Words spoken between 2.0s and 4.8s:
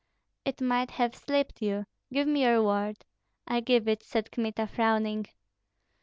Give me your word." "I give it," said Kmita,